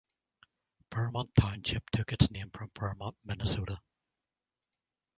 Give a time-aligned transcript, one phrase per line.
[0.89, 3.79] Fairmont Township took its name from Fairmont, Minnesota.